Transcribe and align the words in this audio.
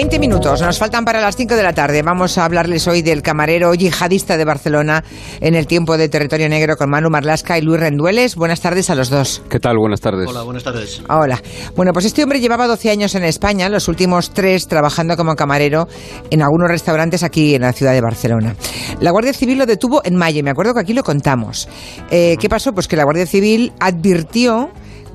20 0.00 0.18
minutos, 0.18 0.62
nos 0.62 0.78
faltan 0.78 1.04
para 1.04 1.20
las 1.20 1.36
5 1.36 1.56
de 1.56 1.62
la 1.62 1.74
tarde. 1.74 2.00
Vamos 2.00 2.38
a 2.38 2.46
hablarles 2.46 2.88
hoy 2.88 3.02
del 3.02 3.20
camarero 3.20 3.74
yihadista 3.74 4.38
de 4.38 4.46
Barcelona 4.46 5.04
en 5.42 5.54
el 5.54 5.66
tiempo 5.66 5.98
de 5.98 6.08
Territorio 6.08 6.48
Negro 6.48 6.78
con 6.78 6.88
Manu 6.88 7.10
Marlasca 7.10 7.58
y 7.58 7.60
Luis 7.60 7.80
Rendueles. 7.80 8.34
Buenas 8.34 8.62
tardes 8.62 8.88
a 8.88 8.94
los 8.94 9.10
dos. 9.10 9.42
¿Qué 9.50 9.60
tal? 9.60 9.76
Buenas 9.76 10.00
tardes. 10.00 10.26
Hola, 10.26 10.42
buenas 10.42 10.64
tardes. 10.64 11.02
Hola. 11.06 11.42
Bueno, 11.76 11.92
pues 11.92 12.06
este 12.06 12.22
hombre 12.22 12.40
llevaba 12.40 12.66
12 12.66 12.88
años 12.88 13.14
en 13.14 13.24
España, 13.24 13.68
los 13.68 13.88
últimos 13.88 14.30
tres 14.30 14.66
trabajando 14.68 15.18
como 15.18 15.36
camarero 15.36 15.86
en 16.30 16.40
algunos 16.40 16.70
restaurantes 16.70 17.22
aquí 17.22 17.54
en 17.54 17.60
la 17.60 17.74
ciudad 17.74 17.92
de 17.92 18.00
Barcelona. 18.00 18.56
La 19.02 19.10
Guardia 19.10 19.34
Civil 19.34 19.58
lo 19.58 19.66
detuvo 19.66 20.00
en 20.02 20.16
mayo, 20.16 20.42
me 20.42 20.50
acuerdo 20.50 20.72
que 20.72 20.80
aquí 20.80 20.94
lo 20.94 21.02
contamos. 21.02 21.68
Eh, 22.10 22.38
¿Qué 22.40 22.48
pasó? 22.48 22.72
Pues 22.72 22.88
que 22.88 22.96
la 22.96 23.04
Guardia 23.04 23.26
Civil 23.26 23.74
advirtió 23.78 24.70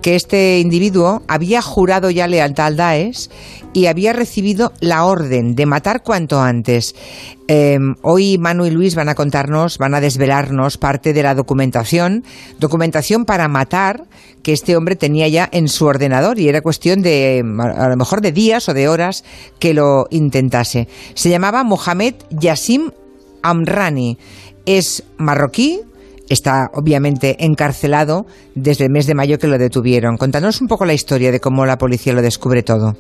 que 0.06 0.16
este 0.16 0.60
individuo 0.60 1.24
había 1.28 1.64
jurado 1.64 2.12
ya 2.12 2.28
lealtad 2.28 2.68
al 2.68 2.78
Daesh 2.78 3.28
y 3.74 3.88
había 3.88 4.14
recibido 4.14 4.72
la 4.80 5.04
orden 5.04 5.56
de 5.56 5.66
matar 5.66 6.04
cuanto 6.04 6.40
antes. 6.40 6.94
Eh, 7.48 7.80
hoy 8.04 8.38
Manu 8.38 8.68
y 8.68 8.70
Luis 8.70 8.94
van 8.94 9.10
a 9.10 9.16
contarnos, 9.16 9.80
van 9.80 9.96
a 9.96 10.02
desvelarnos 10.02 10.78
parte 10.78 11.12
de 11.12 11.24
la 11.24 11.34
documentación, 11.34 12.24
documentación 12.60 13.26
para 13.26 13.48
matar 13.48 14.06
que 14.44 14.54
este 14.54 14.78
hombre 14.78 14.96
tenía 14.96 15.28
ya 15.28 15.50
en 15.52 15.68
su 15.68 15.88
ordenador 15.88 16.38
y 16.38 16.50
era 16.50 16.62
cuestión 16.62 17.02
de 17.02 17.40
a 17.40 17.90
lo 17.90 17.98
mejor 17.98 18.22
de 18.22 18.32
días 18.32 18.70
o 18.70 18.76
de 18.76 18.88
horas 18.88 19.24
que 19.58 19.74
lo 19.74 20.06
intentase. 20.12 20.88
Se 21.16 21.32
llamaba 21.32 21.64
Mohamed 21.64 22.14
Yassim 22.30 22.92
Amrani. 23.42 24.20
Es 24.68 25.04
marroquí, 25.18 25.82
está 26.30 26.70
obviamente 26.74 27.44
encarcelado 27.44 28.26
desde 28.56 28.86
el 28.86 28.92
mes 28.92 29.08
de 29.08 29.16
mayo 29.16 29.38
que 29.40 29.48
lo 29.48 29.58
detuvieron. 29.58 30.18
Contanos 30.18 30.62
un 30.62 30.68
poco 30.68 30.86
la 30.86 30.94
historia 30.94 31.32
de 31.32 31.40
cómo 31.40 31.66
la 31.66 31.78
policía 31.78 32.14
lo 32.14 32.22
descubre 32.22 32.64
todo. 32.64 32.96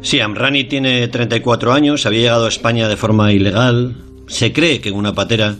Sí, 0.00 0.18
Amrani 0.20 0.64
tiene 0.64 1.06
34 1.06 1.72
años, 1.72 2.06
había 2.06 2.20
llegado 2.20 2.46
a 2.46 2.48
España 2.48 2.88
de 2.88 2.96
forma 2.96 3.32
ilegal. 3.32 3.96
Se 4.26 4.52
cree 4.52 4.80
que 4.80 4.88
en 4.88 4.96
una 4.96 5.14
patera 5.14 5.56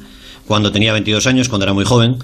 cuando 0.46 0.72
tenía 0.72 0.92
22 0.92 1.26
años, 1.26 1.48
cuando 1.48 1.64
era 1.64 1.72
muy 1.72 1.84
joven. 1.84 2.16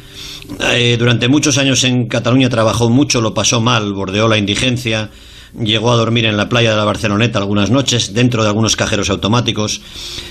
Eh, 0.72 0.96
durante 0.98 1.28
muchos 1.28 1.58
años 1.58 1.84
en 1.84 2.08
Cataluña 2.08 2.48
trabajó 2.48 2.90
mucho, 2.90 3.20
lo 3.20 3.34
pasó 3.34 3.60
mal, 3.60 3.92
bordeó 3.92 4.28
la 4.28 4.38
indigencia, 4.38 5.10
llegó 5.58 5.92
a 5.92 5.96
dormir 5.96 6.26
en 6.26 6.36
la 6.36 6.48
playa 6.48 6.72
de 6.72 6.76
la 6.76 6.84
Barceloneta 6.84 7.38
algunas 7.38 7.70
noches, 7.70 8.14
dentro 8.14 8.42
de 8.42 8.48
algunos 8.48 8.76
cajeros 8.76 9.10
automáticos. 9.10 9.80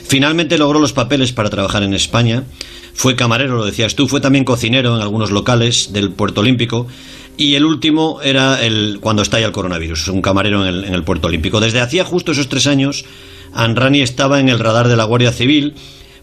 Finalmente 0.03 0.57
logró 0.57 0.79
los 0.79 0.93
papeles 0.93 1.31
para 1.31 1.49
trabajar 1.49 1.83
en 1.83 1.93
España. 1.93 2.43
Fue 2.97 3.15
camarero, 3.15 3.57
lo 3.57 3.65
decías 3.65 3.93
tú, 3.93 4.07
fue 4.07 4.21
también 4.21 4.43
cocinero 4.43 4.95
en 4.95 5.03
algunos 5.03 5.29
locales 5.29 5.93
del 5.93 6.09
Puerto 6.09 6.41
Olímpico. 6.41 6.87
Y 7.37 7.53
el 7.53 7.63
último 7.63 8.21
era 8.23 8.59
el 8.65 8.97
cuando 8.99 9.21
estalla 9.21 9.45
el 9.45 9.51
coronavirus, 9.51 10.07
un 10.07 10.23
camarero 10.23 10.65
en 10.65 10.73
el, 10.73 10.83
en 10.83 10.95
el 10.95 11.03
Puerto 11.03 11.27
Olímpico. 11.27 11.59
Desde 11.59 11.79
hacía 11.79 12.03
justo 12.03 12.31
esos 12.31 12.49
tres 12.49 12.65
años, 12.65 13.05
Anrani 13.53 14.01
estaba 14.01 14.39
en 14.39 14.49
el 14.49 14.57
radar 14.57 14.87
de 14.87 14.95
la 14.95 15.03
Guardia 15.03 15.31
Civil 15.31 15.75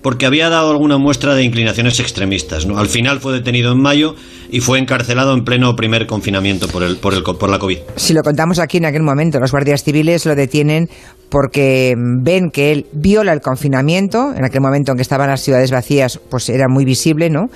porque 0.04 0.26
había 0.26 0.50
dado 0.50 0.70
alguna 0.70 0.98
muestra 0.98 1.34
de 1.34 1.44
inclinaciones 1.44 1.98
extremistas. 1.98 2.66
Al 2.66 2.88
final 2.88 3.20
fue 3.20 3.32
detenido 3.32 3.72
en 3.72 3.80
mayo 3.80 4.16
y 4.50 4.60
fue 4.60 4.78
encarcelado 4.78 5.32
en 5.32 5.44
pleno 5.44 5.74
primer 5.76 6.06
confinamiento 6.06 6.68
por, 6.68 6.82
el, 6.82 6.98
por, 6.98 7.14
el, 7.14 7.22
por 7.22 7.48
la 7.48 7.58
COVID. 7.58 7.78
Si 7.96 8.12
lo 8.12 8.22
contamos 8.22 8.58
aquí 8.58 8.76
en 8.76 8.84
aquel 8.84 9.02
momento, 9.02 9.40
los 9.40 9.50
guardias 9.50 9.82
civiles 9.82 10.26
lo 10.26 10.34
detienen 10.34 10.90
porque 11.30 11.94
ven 11.96 12.50
que 12.50 12.70
él 12.72 12.86
viola 12.92 13.32
el 13.32 13.40
confinamiento, 13.40 14.34
en 14.36 14.44
aquel 14.44 14.60
momento 14.60 14.92
en 14.92 14.96
que 14.96 15.02
estaban 15.02 15.30
las 15.30 15.40
ciudades 15.40 15.70
vacías, 15.70 16.20
pues 16.30 16.50
era 16.50 16.68
muy 16.68 16.84
visible, 16.84 17.30
¿no? 17.30 17.46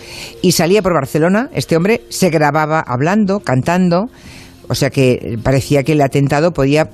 Y 0.41 0.53
salía 0.53 0.81
por 0.81 0.95
Barcelona, 0.95 1.51
este 1.53 1.77
hombre 1.77 2.01
se 2.09 2.31
grababa 2.31 2.81
hablando, 2.81 3.41
cantando, 3.41 4.07
o 4.71 4.75
sea 4.75 4.89
que 4.89 5.39
parecía 5.43 5.83
que 5.83 5.93
el 5.93 6.01
atentado 6.01 6.53
podía 6.53 6.89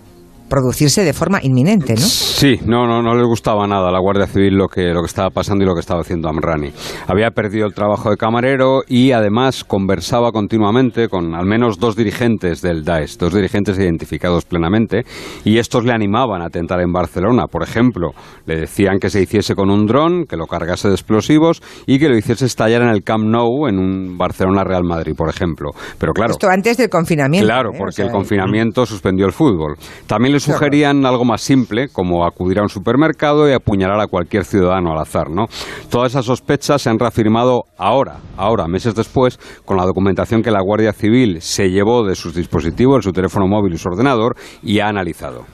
producirse 0.48 1.02
de 1.04 1.12
forma 1.12 1.40
inminente, 1.42 1.94
¿no? 1.94 2.00
Sí, 2.00 2.60
no, 2.66 2.86
no, 2.86 3.02
no 3.02 3.14
le 3.14 3.24
gustaba 3.24 3.66
nada 3.66 3.88
a 3.88 3.92
la 3.92 3.98
Guardia 3.98 4.26
Civil 4.26 4.54
lo 4.54 4.68
que, 4.68 4.92
lo 4.92 5.00
que 5.00 5.06
estaba 5.06 5.30
pasando 5.30 5.64
y 5.64 5.66
lo 5.66 5.74
que 5.74 5.80
estaba 5.80 6.00
haciendo 6.00 6.28
Amrani. 6.28 6.70
Había 7.06 7.30
perdido 7.30 7.66
el 7.66 7.74
trabajo 7.74 8.10
de 8.10 8.16
camarero 8.16 8.82
y 8.86 9.12
además 9.12 9.64
conversaba 9.64 10.32
continuamente 10.32 11.08
con 11.08 11.34
al 11.34 11.46
menos 11.46 11.78
dos 11.78 11.96
dirigentes 11.96 12.60
del 12.60 12.84
Daesh, 12.84 13.16
dos 13.16 13.32
dirigentes 13.34 13.78
identificados 13.78 14.44
plenamente, 14.44 15.04
y 15.44 15.58
estos 15.58 15.84
le 15.84 15.92
animaban 15.92 16.42
a 16.42 16.46
atentar 16.46 16.80
en 16.80 16.92
Barcelona. 16.92 17.46
Por 17.46 17.62
ejemplo, 17.62 18.10
le 18.46 18.60
decían 18.60 18.98
que 18.98 19.10
se 19.10 19.22
hiciese 19.22 19.54
con 19.54 19.70
un 19.70 19.86
dron, 19.86 20.24
que 20.24 20.36
lo 20.36 20.46
cargase 20.46 20.88
de 20.88 20.94
explosivos 20.94 21.62
y 21.86 21.98
que 21.98 22.08
lo 22.08 22.16
hiciese 22.16 22.46
estallar 22.46 22.82
en 22.82 22.88
el 22.88 23.02
Camp 23.02 23.24
Nou, 23.24 23.66
en 23.68 23.78
un 23.78 24.18
Barcelona-Real 24.18 24.84
Madrid, 24.84 25.14
por 25.16 25.28
ejemplo. 25.28 25.70
Pero 25.98 26.12
claro. 26.12 26.32
Esto 26.32 26.48
antes 26.48 26.76
del 26.76 26.88
confinamiento. 26.88 27.46
Claro, 27.46 27.70
¿eh? 27.70 27.76
porque 27.78 27.90
O 27.90 27.92
sea, 27.92 28.06
el 28.06 28.12
confinamiento 28.12 28.86
suspendió 28.86 29.26
el 29.26 29.32
fútbol. 29.32 29.76
También 30.06 30.33
le 30.34 30.40
sugerían 30.40 31.06
algo 31.06 31.24
más 31.24 31.40
simple, 31.40 31.88
como 31.88 32.26
acudir 32.26 32.58
a 32.58 32.62
un 32.62 32.68
supermercado 32.68 33.48
y 33.48 33.52
apuñalar 33.52 34.00
a 34.00 34.06
cualquier 34.06 34.44
ciudadano 34.44 34.92
al 34.92 34.98
azar, 34.98 35.30
¿no? 35.30 35.46
Todas 35.88 36.12
esas 36.12 36.26
sospechas 36.26 36.82
se 36.82 36.90
han 36.90 36.98
reafirmado 36.98 37.62
ahora, 37.78 38.18
ahora, 38.36 38.66
meses 38.66 38.94
después, 38.94 39.38
con 39.64 39.76
la 39.76 39.84
documentación 39.84 40.42
que 40.42 40.50
la 40.50 40.60
Guardia 40.60 40.92
Civil 40.92 41.40
se 41.40 41.70
llevó 41.70 42.04
de 42.04 42.14
sus 42.14 42.34
dispositivos, 42.34 43.04
su 43.04 43.12
teléfono 43.12 43.46
móvil 43.46 43.74
y 43.74 43.78
su 43.78 43.88
ordenador, 43.88 44.36
y 44.62 44.80
ha 44.80 44.88
analizado. 44.88 45.44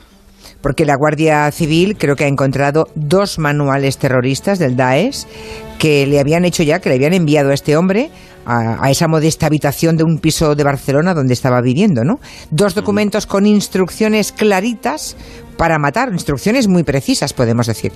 porque 0.62 0.84
la 0.84 0.96
Guardia 0.96 1.50
Civil 1.52 1.96
creo 1.98 2.16
que 2.16 2.24
ha 2.24 2.28
encontrado 2.28 2.88
dos 2.94 3.38
manuales 3.38 3.98
terroristas 3.98 4.58
del 4.58 4.76
Daesh 4.76 5.24
que 5.78 6.06
le 6.06 6.20
habían 6.20 6.44
hecho 6.44 6.62
ya, 6.62 6.80
que 6.80 6.90
le 6.90 6.96
habían 6.96 7.14
enviado 7.14 7.50
a 7.50 7.54
este 7.54 7.76
hombre 7.76 8.10
a, 8.44 8.84
a 8.84 8.90
esa 8.90 9.08
modesta 9.08 9.46
habitación 9.46 9.96
de 9.96 10.04
un 10.04 10.18
piso 10.18 10.54
de 10.54 10.64
Barcelona 10.64 11.14
donde 11.14 11.34
estaba 11.34 11.60
viviendo, 11.60 12.04
¿no? 12.04 12.20
Dos 12.50 12.74
documentos 12.74 13.26
con 13.26 13.46
instrucciones 13.46 14.32
claritas 14.32 15.16
para 15.56 15.78
matar, 15.78 16.10
instrucciones 16.12 16.68
muy 16.68 16.82
precisas, 16.82 17.32
podemos 17.32 17.66
decir. 17.66 17.92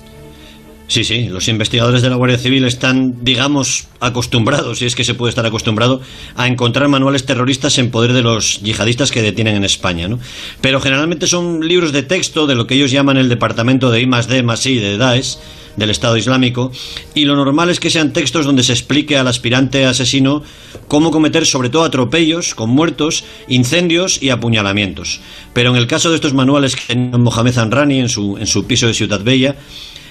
Sí, 0.87 1.03
sí, 1.03 1.27
los 1.29 1.47
investigadores 1.47 2.03
de 2.03 2.11
la 2.11 2.15
Guardia 2.15 2.37
Civil 2.37 2.63
están, 2.65 3.23
digamos, 3.23 3.87
acostumbrados, 3.99 4.79
si 4.79 4.85
es 4.85 4.93
que 4.93 5.03
se 5.03 5.15
puede 5.15 5.29
estar 5.29 5.45
acostumbrado, 5.45 5.99
a 6.35 6.47
encontrar 6.47 6.87
manuales 6.89 7.25
terroristas 7.25 7.79
en 7.79 7.89
poder 7.89 8.13
de 8.13 8.21
los 8.21 8.61
yihadistas 8.61 9.11
que 9.11 9.23
detienen 9.23 9.55
en 9.55 9.63
España, 9.63 10.07
¿no? 10.07 10.19
Pero 10.61 10.79
generalmente 10.79 11.25
son 11.25 11.67
libros 11.67 11.91
de 11.91 12.03
texto 12.03 12.45
de 12.45 12.53
lo 12.53 12.67
que 12.67 12.75
ellos 12.75 12.91
llaman 12.91 13.17
el 13.17 13.29
departamento 13.29 13.89
de 13.89 14.01
I 14.01 14.05
más 14.05 14.27
D 14.27 14.43
más 14.43 14.63
I 14.67 14.77
de 14.77 14.97
Daesh, 14.97 15.37
del 15.77 15.89
Estado 15.89 16.17
Islámico, 16.17 16.71
y 17.13 17.25
lo 17.25 17.35
normal 17.35 17.69
es 17.69 17.79
que 17.79 17.89
sean 17.89 18.13
textos 18.13 18.45
donde 18.45 18.63
se 18.63 18.73
explique 18.73 19.17
al 19.17 19.27
aspirante 19.27 19.85
asesino 19.85 20.43
cómo 20.87 21.11
cometer 21.11 21.45
sobre 21.45 21.69
todo 21.69 21.83
atropellos 21.83 22.55
con 22.55 22.69
muertos, 22.69 23.23
incendios 23.47 24.21
y 24.21 24.29
apuñalamientos. 24.29 25.21
Pero 25.53 25.71
en 25.71 25.77
el 25.77 25.87
caso 25.87 26.09
de 26.09 26.15
estos 26.15 26.33
manuales 26.33 26.75
que 26.75 26.93
tiene 26.93 27.17
Mohamed 27.17 27.57
Anrani 27.57 27.99
en 27.99 28.09
su, 28.09 28.37
en 28.37 28.47
su 28.47 28.65
piso 28.65 28.87
de 28.87 28.93
Ciudad 28.93 29.21
Bella, 29.23 29.55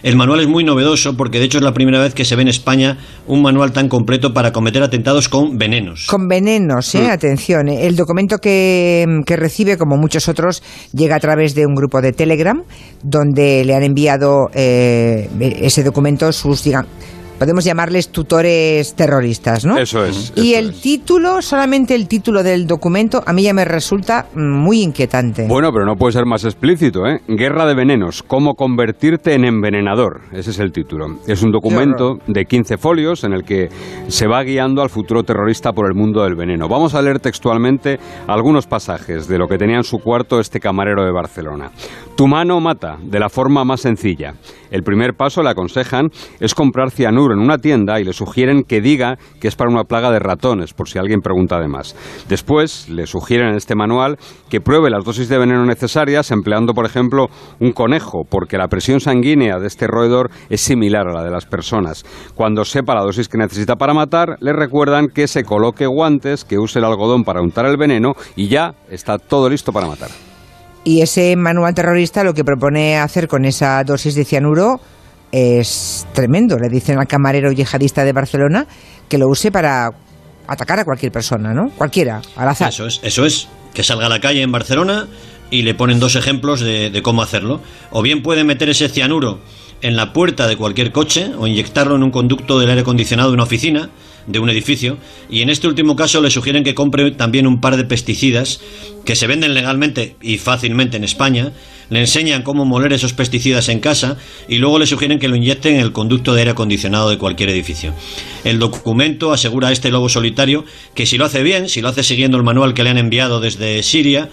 el 0.04 0.16
manual 0.16 0.41
es 0.41 0.47
muy 0.47 0.65
novedoso 0.65 1.16
porque 1.16 1.38
de 1.38 1.47
hecho 1.47 1.56
es 1.56 1.65
la 1.65 1.72
primera 1.72 1.98
vez 1.98 2.12
que 2.12 2.26
se 2.26 2.37
ve 2.37 2.42
en 2.42 2.48
España 2.48 2.98
un 3.26 3.41
manual 3.41 3.72
tan 3.72 3.88
completo 3.88 4.34
para 4.34 4.53
cometer 4.53 4.82
atentados 4.82 5.31
con 5.31 5.56
venenos. 5.56 6.06
Con 6.09 6.28
venenos, 6.28 6.94
¿eh? 6.94 7.04
Mm. 7.04 7.10
Atención. 7.10 7.69
¿eh? 7.70 7.87
El 7.87 7.97
documento 7.97 8.37
que, 8.37 9.06
que 9.25 9.37
recibe, 9.37 9.78
como 9.78 9.97
muchos 9.97 10.28
otros, 10.28 10.62
llega 10.93 11.16
a 11.16 11.20
través 11.20 11.54
de 11.54 11.64
un 11.64 11.75
grupo 11.75 12.03
de 12.03 12.12
Telegram 12.12 12.62
donde 13.03 13.64
le 13.64 13.75
han 13.75 13.82
enviado 13.82 14.50
eh, 14.53 15.31
ese 15.41 15.82
documento 15.82 16.31
sus, 16.32 16.62
digamos, 16.62 16.91
podemos 17.38 17.64
llamarles 17.64 18.10
tutores 18.10 18.94
terroristas, 18.94 19.64
¿no? 19.64 19.78
Eso 19.78 20.04
es. 20.04 20.32
Y 20.36 20.52
eso 20.52 20.60
el 20.60 20.70
es. 20.70 20.80
título, 20.80 21.42
solamente 21.42 21.94
el 21.94 22.08
título 22.08 22.42
del 22.42 22.66
documento, 22.66 23.22
a 23.26 23.32
mí 23.32 23.42
ya 23.42 23.54
me 23.54 23.64
resulta 23.64 24.26
mm, 24.34 24.40
muy 24.40 24.82
inquietante. 24.82 25.46
Bueno, 25.48 25.70
pero 25.72 25.84
no 25.84 25.96
puede 25.96 26.12
ser 26.12 26.26
más 26.26 26.44
explícito, 26.44 27.06
¿eh? 27.06 27.20
Guerra 27.28 27.66
de 27.66 27.74
venenos, 27.74 28.22
cómo 28.22 28.54
convertirte 28.54 29.34
en 29.34 29.44
envenenador. 29.44 30.22
Ese 30.32 30.50
es 30.50 30.58
el 30.58 30.72
título. 30.72 31.06
Es 31.26 31.42
un 31.42 31.52
documento 31.52 32.18
de 32.26 32.44
15 32.44 32.78
folios 32.78 33.24
en 33.24 33.32
el 33.32 33.44
que 33.44 33.68
se 34.08 34.26
va 34.26 34.42
guiando 34.42 34.82
al 34.82 34.90
futuro 34.90 35.22
terrorista 35.22 35.72
por 35.72 35.86
el 35.86 35.94
mundo 35.94 36.22
del 36.22 36.34
veneno. 36.34 36.68
Vamos 36.68 36.94
a 36.94 37.02
leer 37.02 37.20
textualmente 37.20 37.98
algunos 38.26 38.66
pasajes 38.66 39.28
de 39.28 39.38
lo 39.38 39.48
que 39.48 39.58
tenía 39.58 39.76
en 39.76 39.84
su 39.84 39.98
cuarto 39.98 40.40
este 40.40 40.60
camarero 40.60 41.04
de 41.04 41.12
Barcelona. 41.12 41.70
Tu 42.16 42.26
mano 42.28 42.60
mata, 42.60 42.96
de 43.02 43.19
la 43.19 43.28
forma 43.28 43.64
más 43.64 43.80
sencilla. 43.80 44.34
El 44.75 44.82
primer 44.82 45.15
paso, 45.15 45.41
le 45.44 45.50
aconsejan, 45.50 46.11
es 46.41 46.53
comprar 46.53 46.91
cianuro 46.91 47.32
en 47.32 47.38
una 47.38 47.59
tienda 47.59 48.00
y 48.00 48.05
le 48.05 48.12
sugieren 48.12 48.65
que 48.65 48.81
diga 48.81 49.19
que 49.41 49.47
es 49.47 49.55
para 49.55 49.71
una 49.71 49.85
plaga 49.85 50.11
de 50.11 50.19
ratones, 50.19 50.75
por 50.75 50.88
si 50.88 50.99
alguien 50.99 51.21
pregunta 51.21 51.59
además. 51.59 51.94
Después, 52.29 52.88
le 52.88 53.06
sugieren 53.06 53.50
en 53.50 53.55
este 53.55 53.76
manual 53.76 54.19
que 54.50 54.61
pruebe 54.61 54.91
las 54.91 55.05
dosis 55.05 55.29
de 55.29 55.38
veneno 55.38 55.65
necesarias 55.65 56.32
empleando, 56.32 56.75
por 56.75 56.87
ejemplo, 56.87 57.29
un 57.61 57.71
conejo, 57.71 58.23
porque 58.29 58.59
la 58.59 58.67
presión 58.67 58.99
sanguínea 58.99 59.61
de 59.61 59.69
este 59.69 59.87
roedor 59.87 60.32
es 60.50 60.61
similar 60.61 61.06
a 61.06 61.12
la 61.12 61.23
de 61.23 61.31
las 61.31 61.47
personas. 61.47 62.05
Cuando 62.35 62.65
sepa 62.65 62.97
la 62.97 63.05
dosis 63.05 63.29
que 63.29 63.38
necesita 63.38 63.76
para 63.76 63.94
matar, 63.94 64.38
le 64.41 64.53
recuerdan 64.53 65.06
que 65.06 65.29
se 65.29 65.44
coloque 65.44 65.87
guantes, 65.87 66.44
que 66.44 66.59
use 66.59 66.81
el 66.81 66.85
algodón 66.85 67.23
para 67.23 67.43
untar 67.43 67.67
el 67.67 67.76
veneno 67.76 68.15
y 68.35 68.49
ya 68.49 68.75
está 68.91 69.19
todo 69.19 69.49
listo 69.49 69.73
para 69.73 69.87
matar. 69.87 70.11
Y 70.84 71.00
ese 71.00 71.34
manual 71.36 71.75
terrorista 71.75 72.22
lo 72.22 72.34
que 72.34 72.44
propone 72.44 72.98
hacer 72.98 73.26
con 73.26 73.46
esa 73.46 73.82
dosis 73.84 74.14
de 74.14 74.25
cianuro 74.25 74.81
es 75.32 76.06
tremendo. 76.12 76.58
Le 76.58 76.69
dicen 76.69 76.98
al 76.98 77.06
camarero 77.06 77.50
yihadista 77.50 78.04
de 78.04 78.12
Barcelona 78.12 78.66
que 79.08 79.16
lo 79.16 79.28
use 79.28 79.50
para 79.50 79.90
atacar 80.46 80.81
a 80.81 80.84
cualquier 80.84 81.10
persona, 81.10 81.54
¿no? 81.54 81.70
Cualquiera, 81.70 82.20
al 82.36 82.48
azar. 82.48 82.69
Eso 82.69 82.86
es, 82.86 83.00
eso 83.02 83.25
es. 83.25 83.48
Que 83.72 83.82
salga 83.82 84.06
a 84.06 84.08
la 84.08 84.20
calle 84.20 84.42
en 84.42 84.52
Barcelona 84.52 85.08
y 85.50 85.62
le 85.62 85.75
ponen 85.75 85.98
dos 85.98 86.16
ejemplos 86.16 86.60
de, 86.60 86.90
de 86.90 87.02
cómo 87.02 87.22
hacerlo. 87.22 87.60
O 87.90 88.02
bien 88.02 88.22
puede 88.22 88.44
meter 88.44 88.69
ese 88.69 88.88
cianuro 88.88 89.40
en 89.80 89.96
la 89.96 90.12
puerta 90.12 90.46
de 90.46 90.56
cualquier 90.56 90.92
coche 90.92 91.32
o 91.38 91.46
inyectarlo 91.46 91.96
en 91.96 92.02
un 92.02 92.10
conducto 92.10 92.58
del 92.58 92.70
aire 92.70 92.82
acondicionado 92.82 93.30
de 93.30 93.34
una 93.34 93.42
oficina, 93.42 93.90
de 94.26 94.38
un 94.38 94.48
edificio, 94.48 94.96
y 95.28 95.42
en 95.42 95.50
este 95.50 95.66
último 95.66 95.96
caso 95.96 96.22
le 96.22 96.30
sugieren 96.30 96.64
que 96.64 96.75
compre 96.75 97.10
también 97.10 97.46
un 97.46 97.60
par 97.60 97.76
de 97.76 97.84
pesticidas 97.84 98.60
que 99.04 99.16
se 99.16 99.26
venden 99.26 99.54
legalmente 99.54 100.16
y 100.22 100.38
fácilmente 100.38 100.96
en 100.96 101.04
España, 101.04 101.52
le 101.90 102.00
enseñan 102.00 102.42
cómo 102.42 102.64
moler 102.64 102.92
esos 102.92 103.12
pesticidas 103.12 103.68
en 103.68 103.80
casa 103.80 104.16
y 104.48 104.56
luego 104.56 104.78
le 104.78 104.86
sugieren 104.86 105.18
que 105.18 105.28
lo 105.28 105.36
inyecten 105.36 105.74
en 105.74 105.80
el 105.80 105.92
conducto 105.92 106.32
de 106.32 106.40
aire 106.40 106.52
acondicionado 106.52 107.10
de 107.10 107.18
cualquier 107.18 107.50
edificio. 107.50 107.92
El 108.44 108.58
documento 108.58 109.32
asegura 109.32 109.68
a 109.68 109.72
este 109.72 109.90
lobo 109.90 110.08
solitario 110.08 110.64
que 110.94 111.06
si 111.06 111.18
lo 111.18 111.26
hace 111.26 111.42
bien, 111.42 111.68
si 111.68 111.82
lo 111.82 111.88
hace 111.88 112.02
siguiendo 112.02 112.36
el 112.36 112.42
manual 112.42 112.74
que 112.74 112.84
le 112.84 112.90
han 112.90 112.98
enviado 112.98 113.40
desde 113.40 113.82
Siria, 113.82 114.30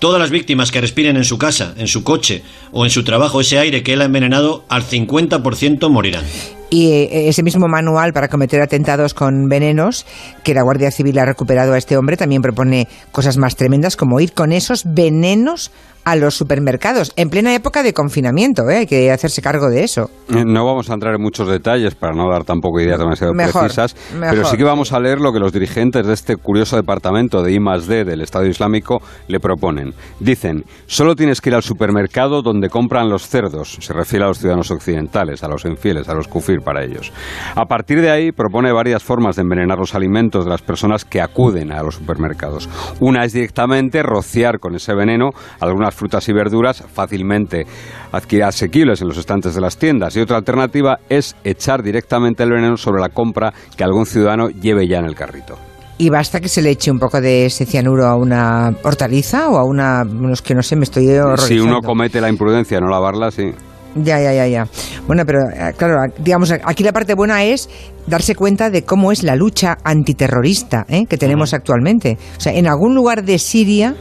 Todas 0.00 0.18
las 0.18 0.30
víctimas 0.30 0.70
que 0.70 0.80
respiren 0.80 1.18
en 1.18 1.24
su 1.24 1.36
casa, 1.36 1.74
en 1.76 1.86
su 1.86 2.02
coche 2.04 2.42
o 2.72 2.86
en 2.86 2.90
su 2.90 3.04
trabajo 3.04 3.42
ese 3.42 3.58
aire 3.58 3.82
que 3.82 3.92
él 3.92 4.00
ha 4.00 4.06
envenenado, 4.06 4.64
al 4.70 4.82
50% 4.82 5.90
morirán. 5.90 6.24
Y 6.70 6.92
eh, 6.92 7.28
ese 7.28 7.42
mismo 7.42 7.66
manual 7.68 8.12
para 8.12 8.28
cometer 8.28 8.62
atentados 8.62 9.12
con 9.12 9.48
venenos 9.48 10.06
que 10.44 10.54
la 10.54 10.62
Guardia 10.62 10.90
Civil 10.90 11.18
ha 11.18 11.26
recuperado 11.26 11.72
a 11.74 11.78
este 11.78 11.96
hombre 11.96 12.16
también 12.16 12.42
propone 12.42 12.88
cosas 13.12 13.36
más 13.36 13.56
tremendas 13.56 13.96
como 13.96 14.20
ir 14.20 14.32
con 14.32 14.52
esos 14.52 14.84
venenos 14.86 15.72
a 16.04 16.16
los 16.16 16.34
supermercados 16.34 17.12
en 17.16 17.28
plena 17.28 17.54
época 17.54 17.82
de 17.82 17.92
confinamiento, 17.92 18.68
¿eh? 18.70 18.78
hay 18.78 18.86
que 18.86 19.10
hacerse 19.10 19.42
cargo 19.42 19.68
de 19.68 19.84
eso. 19.84 20.10
Eh, 20.34 20.44
no 20.46 20.64
vamos 20.64 20.90
a 20.90 20.94
entrar 20.94 21.14
en 21.14 21.22
muchos 21.22 21.48
detalles 21.48 21.94
para 21.94 22.14
no 22.14 22.30
dar 22.30 22.44
tampoco 22.44 22.80
ideas 22.80 22.98
demasiado 22.98 23.32
precisas, 23.34 23.94
pero 24.18 24.44
sí 24.44 24.56
que 24.56 24.64
vamos 24.64 24.92
a 24.92 25.00
leer 25.00 25.20
lo 25.20 25.32
que 25.32 25.38
los 25.38 25.52
dirigentes 25.52 26.06
de 26.06 26.14
este 26.14 26.36
curioso 26.36 26.76
departamento 26.76 27.42
de 27.42 27.52
I+D 27.52 28.04
del 28.04 28.22
Estado 28.22 28.46
Islámico 28.46 29.02
le 29.28 29.40
proponen. 29.40 29.92
Dicen, 30.18 30.64
solo 30.86 31.14
tienes 31.14 31.40
que 31.40 31.50
ir 31.50 31.54
al 31.54 31.62
supermercado 31.62 32.42
donde 32.42 32.68
compran 32.68 33.08
los 33.08 33.28
cerdos, 33.28 33.76
se 33.80 33.92
refiere 33.92 34.24
a 34.24 34.28
los 34.28 34.38
ciudadanos 34.38 34.70
occidentales, 34.70 35.44
a 35.44 35.48
los 35.48 35.64
infieles, 35.64 36.08
a 36.08 36.14
los 36.14 36.28
kufir 36.28 36.59
para 36.60 36.84
ellos. 36.84 37.12
A 37.54 37.66
partir 37.66 38.00
de 38.00 38.10
ahí 38.10 38.32
propone 38.32 38.72
varias 38.72 39.02
formas 39.02 39.36
de 39.36 39.42
envenenar 39.42 39.78
los 39.78 39.94
alimentos 39.94 40.44
de 40.44 40.50
las 40.50 40.62
personas 40.62 41.04
que 41.04 41.20
acuden 41.20 41.72
a 41.72 41.82
los 41.82 41.96
supermercados. 41.96 42.68
Una 43.00 43.24
es 43.24 43.32
directamente 43.32 44.02
rociar 44.02 44.58
con 44.58 44.74
ese 44.74 44.94
veneno 44.94 45.30
algunas 45.60 45.94
frutas 45.94 46.28
y 46.28 46.32
verduras 46.32 46.84
fácilmente 46.92 47.66
asequibles 48.12 49.00
en 49.00 49.08
los 49.08 49.18
estantes 49.18 49.54
de 49.54 49.60
las 49.60 49.76
tiendas. 49.76 50.16
Y 50.16 50.20
otra 50.20 50.36
alternativa 50.36 50.98
es 51.08 51.36
echar 51.44 51.82
directamente 51.82 52.42
el 52.42 52.50
veneno 52.50 52.76
sobre 52.76 53.00
la 53.00 53.08
compra 53.08 53.52
que 53.76 53.84
algún 53.84 54.06
ciudadano 54.06 54.48
lleve 54.48 54.88
ya 54.88 54.98
en 54.98 55.06
el 55.06 55.14
carrito. 55.14 55.56
Y 55.98 56.08
basta 56.08 56.40
que 56.40 56.48
se 56.48 56.62
le 56.62 56.70
eche 56.70 56.90
un 56.90 56.98
poco 56.98 57.20
de 57.20 57.44
ese 57.44 57.66
cianuro 57.66 58.06
a 58.06 58.16
una 58.16 58.72
hortaliza 58.82 59.50
o 59.50 59.58
a 59.58 59.64
una... 59.64 60.02
es 60.32 60.40
que 60.40 60.54
no 60.54 60.62
sé, 60.62 60.74
me 60.74 60.84
estoy 60.84 61.06
horrorizando. 61.10 61.46
Si 61.46 61.60
uno 61.60 61.82
comete 61.82 62.22
la 62.22 62.30
imprudencia 62.30 62.78
de 62.78 62.80
no 62.80 62.88
lavarla, 62.88 63.30
sí. 63.30 63.52
Ya, 63.96 64.20
ya, 64.20 64.32
ya, 64.32 64.46
ya. 64.46 64.68
Bueno, 65.06 65.24
pero 65.26 65.40
eh, 65.50 65.72
claro, 65.76 66.12
digamos, 66.18 66.52
aquí 66.52 66.84
la 66.84 66.92
parte 66.92 67.14
buena 67.14 67.42
es 67.44 67.68
darse 68.06 68.34
cuenta 68.34 68.70
de 68.70 68.84
cómo 68.84 69.10
es 69.10 69.22
la 69.22 69.34
lucha 69.34 69.78
antiterrorista 69.82 70.86
¿eh? 70.88 71.06
que 71.06 71.16
tenemos 71.16 71.52
actualmente. 71.54 72.16
O 72.36 72.40
sea, 72.40 72.54
en 72.54 72.68
algún 72.68 72.94
lugar 72.94 73.24
de 73.24 73.38
Siria 73.38 73.96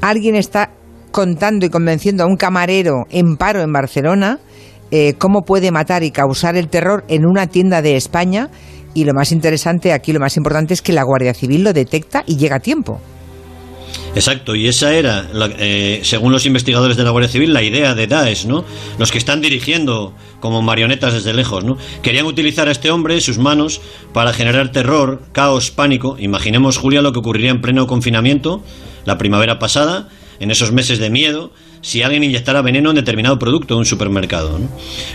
alguien 0.00 0.34
está 0.34 0.70
contando 1.12 1.66
y 1.66 1.68
convenciendo 1.68 2.24
a 2.24 2.26
un 2.26 2.36
camarero 2.36 3.04
en 3.10 3.36
paro 3.36 3.62
en 3.62 3.72
Barcelona 3.72 4.38
eh, 4.90 5.14
cómo 5.18 5.42
puede 5.42 5.70
matar 5.70 6.02
y 6.02 6.10
causar 6.10 6.56
el 6.56 6.68
terror 6.68 7.04
en 7.08 7.24
una 7.24 7.46
tienda 7.46 7.82
de 7.82 7.96
España. 7.96 8.50
Y 8.92 9.04
lo 9.04 9.14
más 9.14 9.30
interesante 9.30 9.92
aquí, 9.92 10.12
lo 10.12 10.18
más 10.18 10.36
importante 10.36 10.74
es 10.74 10.82
que 10.82 10.92
la 10.92 11.04
Guardia 11.04 11.32
Civil 11.32 11.62
lo 11.62 11.72
detecta 11.72 12.24
y 12.26 12.36
llega 12.36 12.56
a 12.56 12.60
tiempo. 12.60 13.00
Exacto, 14.14 14.56
y 14.56 14.66
esa 14.66 14.92
era, 14.94 15.28
eh, 15.58 16.00
según 16.02 16.32
los 16.32 16.44
investigadores 16.44 16.96
de 16.96 17.04
la 17.04 17.10
Guardia 17.10 17.30
Civil, 17.30 17.52
la 17.52 17.62
idea 17.62 17.94
de 17.94 18.08
Daesh, 18.08 18.46
¿no? 18.46 18.64
Los 18.98 19.12
que 19.12 19.18
están 19.18 19.40
dirigiendo 19.40 20.14
como 20.40 20.62
marionetas 20.62 21.14
desde 21.14 21.32
lejos, 21.32 21.64
¿no? 21.64 21.78
Querían 22.02 22.26
utilizar 22.26 22.66
a 22.66 22.72
este 22.72 22.90
hombre, 22.90 23.20
sus 23.20 23.38
manos, 23.38 23.80
para 24.12 24.32
generar 24.32 24.72
terror, 24.72 25.22
caos, 25.32 25.70
pánico. 25.70 26.16
Imaginemos, 26.18 26.76
Julia, 26.76 27.02
lo 27.02 27.12
que 27.12 27.20
ocurriría 27.20 27.50
en 27.50 27.60
pleno 27.60 27.86
confinamiento 27.86 28.62
la 29.04 29.18
primavera 29.18 29.58
pasada, 29.58 30.08
en 30.40 30.50
esos 30.50 30.72
meses 30.72 30.98
de 30.98 31.10
miedo, 31.10 31.52
si 31.82 32.02
alguien 32.02 32.24
inyectara 32.24 32.62
veneno 32.62 32.90
en 32.90 32.96
determinado 32.96 33.38
producto 33.38 33.74
de 33.74 33.80
un 33.80 33.86
supermercado. 33.86 34.58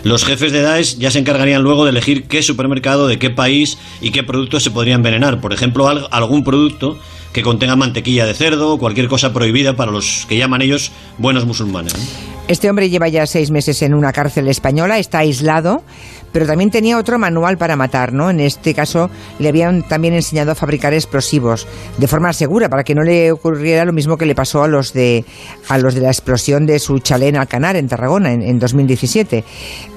Los 0.04 0.24
jefes 0.24 0.52
de 0.52 0.62
Daesh 0.62 0.98
ya 0.98 1.12
se 1.12 1.20
encargarían 1.20 1.62
luego 1.62 1.84
de 1.84 1.92
elegir 1.92 2.28
qué 2.28 2.42
supermercado, 2.42 3.08
de 3.08 3.20
qué 3.20 3.30
país 3.30 3.78
y 4.02 4.12
qué 4.12 4.24
productos 4.24 4.64
se 4.64 4.72
podría 4.72 4.96
envenenar. 4.96 5.42
Por 5.42 5.54
ejemplo, 5.54 5.88
algún 5.88 6.44
producto 6.44 6.98
que 7.36 7.44
contenga 7.44 7.76
mantequilla 7.76 8.26
de 8.26 8.34
cerdo 8.34 8.72
o 8.72 8.80
cualquier 8.80 9.10
cosa 9.10 9.34
prohibida 9.34 9.76
para 9.76 9.92
los 9.92 10.26
que 10.30 10.38
llaman 10.38 10.62
ellos 10.62 10.94
buenos 11.18 11.46
musulmanes. 11.46 11.94
Este 12.48 12.70
hombre 12.70 12.90
lleva 12.90 13.10
ya 13.10 13.26
seis 13.26 13.52
meses 13.52 13.82
en 13.82 13.94
una 13.94 14.14
cárcel 14.14 14.48
española, 14.48 15.00
está 15.00 15.18
aislado, 15.18 15.84
pero 16.32 16.46
también 16.46 16.72
tenía 16.72 16.98
otro 16.98 17.20
manual 17.20 17.58
para 17.58 17.76
matar, 17.76 18.14
¿no? 18.14 18.30
En 18.30 18.40
este 18.40 18.74
caso 18.74 19.10
le 19.38 19.50
habían 19.50 19.84
también 19.84 20.14
enseñado 20.14 20.54
a 20.54 20.56
fabricar 20.56 20.94
explosivos 20.94 21.68
de 21.98 22.08
forma 22.08 22.32
segura 22.32 22.70
para 22.70 22.86
que 22.86 22.96
no 22.96 23.04
le 23.04 23.34
ocurriera 23.34 23.84
lo 23.84 23.92
mismo 23.92 24.16
que 24.16 24.26
le 24.26 24.34
pasó 24.34 24.64
a 24.64 24.70
los 24.70 24.94
de 24.94 25.26
a 25.68 25.78
los 25.78 25.94
de 25.94 26.02
la 26.02 26.10
explosión 26.10 26.66
de 26.66 26.80
su 26.80 27.00
chalet 27.00 27.30
en 27.30 27.36
Alcanar 27.36 27.76
en 27.76 27.90
Tarragona 27.90 28.32
en, 28.32 28.60
2017. 28.60 29.44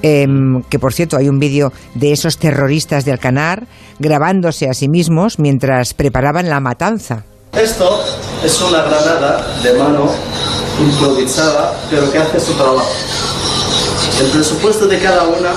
Em, 0.01 0.61
que 0.63 0.77
por 0.77 0.91
cierto 0.91 1.15
hay 1.15 1.29
un 1.29 1.39
vídeo 1.39 1.71
de 1.95 2.11
esos 2.11 2.37
terroristas 2.37 3.05
de 3.05 3.13
Alcanar 3.13 3.65
grabándose 3.99 4.67
a 4.67 4.73
sí 4.73 4.89
mismos 4.89 5.39
mientras 5.39 5.93
preparaban 5.93 6.49
la 6.49 6.59
matanza. 6.59 7.28
Esto 7.53 8.03
es 8.43 8.61
una 8.61 8.83
granada 8.83 9.45
de 9.63 9.73
mano 9.73 10.09
improvisada, 10.79 11.73
pero 11.89 12.11
que 12.11 12.19
hace 12.19 12.39
su 12.39 12.53
trabajo. 12.53 12.87
El 14.21 14.27
presupuesto 14.27 14.87
de 14.87 14.99
cada 14.99 15.23
una 15.23 15.51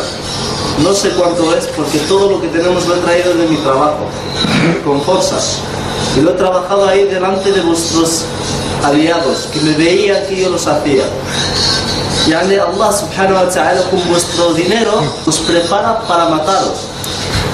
no 0.79 0.95
sé 0.95 1.11
cuánto 1.11 1.55
es 1.55 1.67
porque 1.69 1.99
todo 2.01 2.31
lo 2.31 2.41
que 2.41 2.49
tenemos 2.49 2.87
lo 2.87 2.97
he 2.97 2.99
traído 3.01 3.35
de 3.35 3.47
mi 3.47 3.57
trabajo, 3.57 4.09
con 4.85 5.03
fuerzas. 5.03 5.59
Y 6.17 6.23
lo 6.23 6.31
he 6.31 6.35
trabajado 6.35 6.89
ahí 6.89 7.05
delante 7.05 7.53
de 7.53 7.61
vuestros 7.61 8.23
aliados, 8.83 9.49
que 9.53 9.61
me 9.61 9.73
veían 9.73 10.27
que 10.27 10.41
yo 10.41 10.49
los 10.49 10.67
hacía. 10.67 11.05
Y 12.27 12.33
Allah 12.33 12.93
subhanahu 12.93 13.35
wa 13.35 13.49
ta'ala 13.49 13.83
con 13.91 14.09
vuestro 14.09 14.55
dinero 14.55 15.03
os 15.27 15.39
prepara 15.41 16.01
para 16.09 16.29
mataros. 16.29 16.92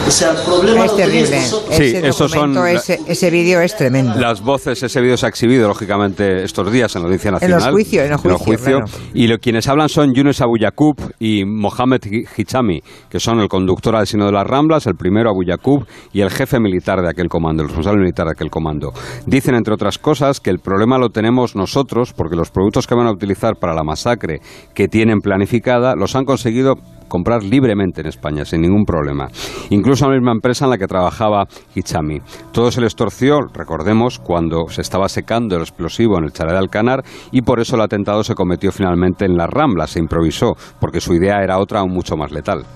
O 0.08 0.10
sea, 0.10 0.31
el 0.31 0.38
problema 0.38 0.87
es 0.87 0.96
terrible. 0.96 1.37
Ese 1.37 2.12
son 2.12 2.56
ese, 2.66 3.31
vídeo 3.31 3.60
es 3.60 3.76
tremendo. 3.76 4.19
Las 4.19 4.40
voces, 4.40 4.82
ese 4.82 5.02
vídeo 5.02 5.19
se 5.19 5.26
ha 5.26 5.28
exhibido 5.28 5.69
lógicamente 5.69 6.44
estos 6.44 6.73
días 6.73 6.97
en 6.97 7.02
la 7.02 7.06
Audiencia 7.09 7.30
Nacional. 7.30 7.59
En 7.59 7.64
los 7.66 7.73
juicios, 7.75 8.04
en 8.04 8.11
los 8.30 8.40
juicios. 8.40 8.90
Y 9.12 9.26
lo, 9.26 9.38
quienes 9.38 9.68
hablan 9.68 9.90
son 9.90 10.14
Yunus 10.14 10.40
Abu 10.40 10.56
Yaqub 10.56 10.97
y 11.18 11.44
Mohamed 11.44 12.00
Hichami, 12.37 12.80
que 13.08 13.20
son 13.20 13.40
el 13.40 13.48
conductor 13.48 13.96
al 13.96 14.06
Sino 14.06 14.26
de 14.26 14.32
las 14.32 14.46
Ramblas, 14.46 14.87
el 14.87 14.94
primero 14.94 15.30
Abu 15.30 15.42
Yaqub 15.44 15.87
y 16.12 16.20
el 16.20 16.30
jefe 16.30 16.60
militar 16.60 17.02
de 17.02 17.10
aquel 17.10 17.28
comando, 17.28 17.62
el 17.62 17.68
responsable 17.68 18.00
militar 18.00 18.26
de 18.26 18.32
aquel 18.32 18.50
comando. 18.50 18.92
Dicen, 19.26 19.54
entre 19.54 19.75
otras 19.75 19.98
cosas, 19.98 20.40
que 20.40 20.50
el 20.50 20.58
problema 20.58 20.98
lo 20.98 21.10
tenemos 21.10 21.56
nosotros 21.56 22.12
porque 22.12 22.37
los 22.37 22.50
productos 22.50 22.87
que 22.87 22.94
van 22.94 23.06
a 23.06 23.12
utilizar 23.12 23.56
para 23.56 23.75
la 23.75 23.82
masacre 23.82 24.40
que 24.75 24.88
tienen 24.88 25.20
planificada 25.20 25.94
los 25.96 26.14
han 26.16 26.25
conseguido 26.25 26.76
comprar 27.08 27.42
libremente 27.42 28.02
en 28.02 28.06
España, 28.06 28.44
sin 28.44 28.60
ningún 28.60 28.84
problema. 28.84 29.28
Incluso 29.70 30.06
la 30.06 30.14
misma 30.14 30.32
empresa 30.32 30.66
en 30.66 30.70
la 30.70 30.78
que 30.78 30.87
trabajaba 30.87 31.46
Hichami. 31.75 32.20
Todo 32.52 32.70
se 32.70 32.80
les 32.80 32.94
torció, 32.94 33.40
recordemos, 33.52 34.18
cuando 34.18 34.68
se 34.68 34.82
estaba 34.82 35.08
secando 35.08 35.56
el 35.56 35.62
explosivo 35.62 36.18
en 36.18 36.25
el 36.25 36.32
chalet 36.32 36.52
de 36.52 36.58
Alcanar 36.58 37.02
y 37.32 37.42
por 37.42 37.60
eso 37.60 37.76
el 37.76 37.82
atentado 37.82 38.22
se 38.22 38.34
cometió 38.34 38.70
finalmente 38.70 39.25
en 39.25 39.37
la 39.37 39.46
Rambla, 39.46 39.87
se 39.87 39.98
improvisó, 39.98 40.54
porque 40.80 41.00
su 41.09 41.15
idea 41.15 41.43
era 41.43 41.59
otra 41.59 41.81
aún 41.81 41.93
mucho 41.93 42.17
más 42.17 42.31
letal. 42.31 42.67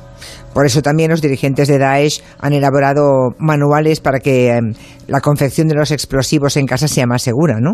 Por 0.55 0.65
eso 0.67 0.81
también 0.81 1.11
los 1.11 1.21
dirigentes 1.21 1.69
de 1.69 1.79
Daesh 1.79 2.23
han 2.41 2.55
elaborado 2.55 3.35
manuales 3.39 4.01
para 4.01 4.21
que 4.21 4.49
em, 4.49 4.73
la 5.07 5.21
confección 5.21 5.69
de 5.69 5.75
los 5.75 5.91
explosivos 5.91 6.57
en 6.57 6.67
casa 6.67 6.89
sea 6.89 7.07
más 7.07 7.23
segura, 7.23 7.59
¿no? 7.61 7.73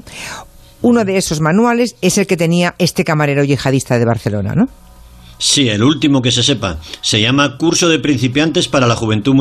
Uno 0.83 1.05
de 1.05 1.17
esos 1.17 1.41
manuales 1.41 1.97
es 2.01 2.19
el 2.19 2.27
que 2.27 2.37
tenía 2.37 2.75
este 2.79 3.05
camarero 3.05 3.45
yihadista 3.45 3.99
de 3.99 4.05
Barcelona, 4.05 4.55
¿no? 4.55 4.67
Sí, 5.39 5.69
el 5.69 5.85
último 5.85 6.23
que 6.23 6.33
se 6.33 6.43
sepa. 6.43 6.79
Se 7.01 7.21
llama 7.21 7.57
Curso 7.59 7.89
de 7.89 8.01
Principiantes 8.01 8.67
para 8.67 8.89
la 8.89 8.97
Juventud 8.97 9.35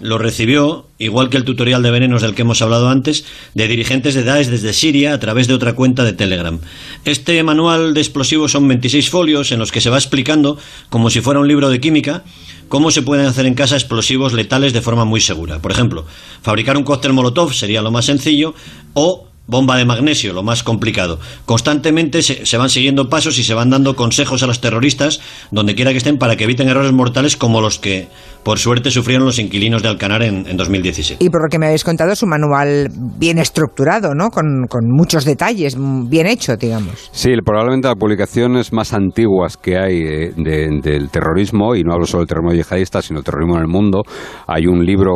Lo 0.00 0.18
recibió, 0.18 0.86
igual 0.98 1.30
que 1.30 1.36
el 1.36 1.44
tutorial 1.44 1.82
de 1.82 1.90
venenos 1.90 2.22
del 2.22 2.34
que 2.34 2.42
hemos 2.42 2.60
hablado 2.60 2.88
antes, 2.88 3.24
de 3.54 3.68
dirigentes 3.68 4.14
de 4.14 4.24
Daesh 4.24 4.48
desde 4.48 4.72
Siria 4.72 5.14
a 5.14 5.20
través 5.20 5.48
de 5.48 5.54
otra 5.54 5.74
cuenta 5.74 6.04
de 6.04 6.12
Telegram. 6.12 6.58
Este 7.04 7.42
manual 7.42 7.94
de 7.94 8.00
explosivos 8.00 8.52
son 8.52 8.68
26 8.68 9.08
folios 9.08 9.52
en 9.52 9.58
los 9.58 9.72
que 9.72 9.80
se 9.80 9.90
va 9.90 9.98
explicando, 9.98 10.58
como 10.90 11.10
si 11.10 11.20
fuera 11.20 11.40
un 11.40 11.48
libro 11.48 11.70
de 11.70 11.80
química, 11.80 12.22
cómo 12.68 12.90
se 12.90 13.02
pueden 13.02 13.26
hacer 13.26 13.46
en 13.46 13.54
casa 13.54 13.76
explosivos 13.76 14.32
letales 14.32 14.72
de 14.72 14.82
forma 14.82 15.04
muy 15.04 15.20
segura. 15.20 15.60
Por 15.60 15.72
ejemplo, 15.72 16.06
fabricar 16.42 16.76
un 16.76 16.84
cóctel 16.84 17.12
Molotov 17.12 17.54
sería 17.54 17.82
lo 17.82 17.90
más 17.90 18.06
sencillo, 18.06 18.54
o 18.94 19.28
bomba 19.46 19.76
de 19.76 19.84
magnesio, 19.84 20.32
lo 20.32 20.42
más 20.42 20.62
complicado. 20.62 21.18
Constantemente 21.44 22.22
se, 22.22 22.56
van 22.56 22.70
siguiendo 22.70 23.08
pasos 23.08 23.38
y 23.38 23.44
se 23.44 23.54
van 23.54 23.70
dando 23.70 23.96
consejos 23.96 24.42
a 24.42 24.46
los 24.46 24.60
terroristas, 24.60 25.20
donde 25.50 25.74
quiera 25.74 25.90
que 25.90 25.98
estén, 25.98 26.18
para 26.18 26.36
que 26.36 26.44
eviten 26.44 26.68
errores 26.68 26.92
mortales 26.92 27.36
como 27.36 27.60
los 27.60 27.78
que 27.78 28.08
por 28.42 28.58
suerte 28.58 28.90
sufrieron 28.90 29.24
los 29.24 29.38
inquilinos 29.38 29.82
de 29.82 29.88
Alcanar 29.88 30.22
en, 30.22 30.46
en 30.46 30.56
2017. 30.56 31.24
Y 31.24 31.30
por 31.30 31.42
lo 31.42 31.48
que 31.48 31.58
me 31.58 31.66
habéis 31.66 31.84
contado, 31.84 32.12
es 32.12 32.22
un 32.22 32.30
manual 32.30 32.88
bien 33.18 33.38
estructurado, 33.38 34.14
¿no? 34.14 34.30
Con, 34.30 34.66
con 34.68 34.90
muchos 34.90 35.24
detalles, 35.24 35.76
bien 36.08 36.26
hecho, 36.26 36.56
digamos. 36.56 37.10
Sí, 37.12 37.30
probablemente 37.44 37.88
las 37.88 37.96
publicaciones 37.96 38.72
más 38.72 38.92
antiguas 38.92 39.56
que 39.56 39.78
hay 39.78 40.00
eh, 40.00 40.32
del 40.36 41.10
terrorismo, 41.10 41.74
y 41.74 41.82
no 41.82 41.92
hablo 41.92 42.06
solo 42.06 42.22
del 42.22 42.28
terrorismo 42.28 42.54
yihadista, 42.54 43.02
sino 43.02 43.18
del 43.18 43.24
terrorismo 43.24 43.56
en 43.56 43.62
el 43.62 43.68
mundo, 43.68 44.02
hay 44.46 44.66
un 44.66 44.84
libro 44.84 45.14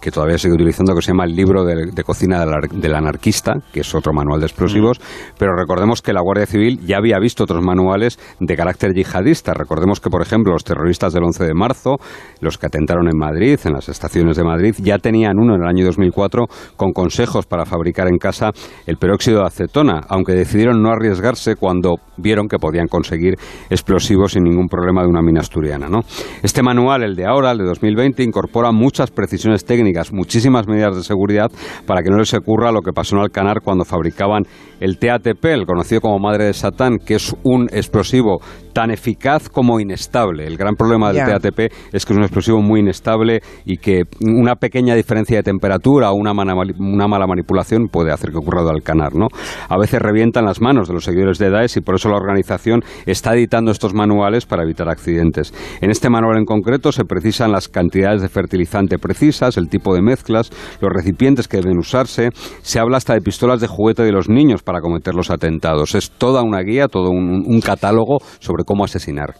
que 0.00 0.10
todavía 0.10 0.38
sigue 0.38 0.54
utilizando 0.54 0.94
que 0.94 1.02
se 1.02 1.12
llama 1.12 1.24
el 1.24 1.34
libro 1.34 1.64
de, 1.64 2.04
cocina 2.04 2.44
del, 2.70 2.94
anarquista, 2.94 3.54
que 3.72 3.80
es 3.80 3.94
otro 3.94 4.12
manual 4.12 4.40
de 4.40 4.46
explosivos, 4.46 4.98
mm. 4.98 5.34
pero 5.38 5.56
recordemos 5.56 6.02
que 6.02 6.12
la 6.12 6.20
Guardia 6.20 6.46
Civil 6.46 6.80
ya 6.86 6.98
había 6.98 7.18
visto 7.18 7.44
otros 7.44 7.64
manuales 7.64 8.18
de 8.40 8.56
carácter 8.56 8.92
yihadista. 8.94 9.54
Recordemos 9.54 10.00
que, 10.00 10.10
por 10.10 10.22
ejemplo, 10.22 10.52
los 10.52 10.64
terroristas 10.64 11.12
del 11.12 11.24
11 11.24 11.44
de 11.44 11.54
marzo, 11.54 11.96
los 12.40 12.58
que 12.58 12.67
atentaron 12.68 13.08
en 13.08 13.18
Madrid, 13.18 13.58
en 13.64 13.72
las 13.72 13.88
estaciones 13.88 14.36
de 14.36 14.44
Madrid, 14.44 14.74
ya 14.78 14.98
tenían 14.98 15.38
uno 15.38 15.56
en 15.56 15.62
el 15.62 15.68
año 15.68 15.84
2004 15.84 16.46
con 16.76 16.92
consejos 16.92 17.46
para 17.46 17.66
fabricar 17.66 18.06
en 18.08 18.18
casa 18.18 18.50
el 18.86 18.96
peróxido 18.96 19.40
de 19.40 19.46
acetona, 19.46 20.00
aunque 20.08 20.32
decidieron 20.32 20.82
no 20.82 20.90
arriesgarse 20.90 21.56
cuando 21.56 21.96
vieron 22.18 22.48
que 22.48 22.58
podían 22.58 22.88
conseguir 22.88 23.34
explosivos 23.70 24.32
sin 24.32 24.44
ningún 24.44 24.68
problema 24.68 25.02
de 25.02 25.08
una 25.08 25.22
mina 25.22 25.40
asturiana. 25.40 25.88
¿no? 25.88 26.00
Este 26.42 26.62
manual, 26.62 27.02
el 27.02 27.14
de 27.14 27.26
ahora, 27.26 27.52
el 27.52 27.58
de 27.58 27.64
2020, 27.64 28.22
incorpora 28.22 28.72
muchas 28.72 29.10
precisiones 29.10 29.64
técnicas, 29.64 30.12
muchísimas 30.12 30.66
medidas 30.66 30.96
de 30.96 31.02
seguridad 31.02 31.50
para 31.86 32.02
que 32.02 32.10
no 32.10 32.18
les 32.18 32.34
ocurra 32.34 32.72
lo 32.72 32.82
que 32.82 32.92
pasó 32.92 33.16
en 33.16 33.22
Alcanar 33.22 33.60
cuando 33.62 33.84
fabricaban 33.84 34.44
el 34.80 34.98
TATP, 34.98 35.44
el 35.46 35.66
conocido 35.66 36.00
como 36.00 36.18
madre 36.18 36.44
de 36.44 36.52
Satán, 36.52 36.98
que 37.04 37.14
es 37.14 37.34
un 37.42 37.68
explosivo 37.72 38.40
tan 38.72 38.90
eficaz 38.90 39.48
como 39.48 39.80
inestable. 39.80 40.46
El 40.46 40.56
gran 40.56 40.74
problema 40.74 41.12
del 41.12 41.24
TATP 41.24 41.72
es 41.92 42.06
que 42.06 42.12
es 42.12 42.16
un 42.16 42.22
explosivo 42.22 42.60
muy 42.62 42.80
inestable 42.80 43.40
y 43.64 43.78
que 43.78 44.02
una 44.20 44.54
pequeña 44.54 44.94
diferencia 44.94 45.38
de 45.38 45.42
temperatura 45.42 46.12
o 46.12 46.14
una, 46.14 46.32
una 46.32 47.08
mala 47.08 47.26
manipulación 47.26 47.88
puede 47.88 48.12
hacer 48.12 48.30
que 48.30 48.38
ocurra 48.38 48.62
de 48.62 48.70
Alcanar. 48.70 49.14
¿no? 49.14 49.26
A 49.68 49.76
veces 49.78 50.00
revientan 50.00 50.44
las 50.44 50.60
manos 50.60 50.88
de 50.88 50.94
los 50.94 51.04
seguidores 51.04 51.38
de 51.38 51.50
Daesh 51.50 51.78
y 51.78 51.80
por 51.80 51.96
eso 51.96 52.07
la 52.08 52.16
organización 52.16 52.82
está 53.06 53.34
editando 53.34 53.70
estos 53.70 53.94
manuales 53.94 54.46
para 54.46 54.62
evitar 54.62 54.88
accidentes. 54.88 55.52
En 55.80 55.90
este 55.90 56.10
manual 56.10 56.38
en 56.38 56.44
concreto 56.44 56.92
se 56.92 57.04
precisan 57.04 57.52
las 57.52 57.68
cantidades 57.68 58.22
de 58.22 58.28
fertilizante 58.28 58.98
precisas, 58.98 59.56
el 59.56 59.68
tipo 59.68 59.94
de 59.94 60.02
mezclas, 60.02 60.50
los 60.80 60.90
recipientes 60.92 61.48
que 61.48 61.58
deben 61.58 61.78
usarse. 61.78 62.30
Se 62.62 62.78
habla 62.78 62.96
hasta 62.96 63.14
de 63.14 63.20
pistolas 63.20 63.60
de 63.60 63.66
juguete 63.66 64.02
de 64.02 64.12
los 64.12 64.28
niños 64.28 64.62
para 64.62 64.80
cometer 64.80 65.14
los 65.14 65.30
atentados. 65.30 65.94
Es 65.94 66.10
toda 66.10 66.42
una 66.42 66.60
guía, 66.62 66.88
todo 66.88 67.10
un, 67.10 67.44
un 67.46 67.60
catálogo 67.60 68.18
sobre 68.40 68.64
cómo 68.64 68.84
asesinar. 68.84 69.34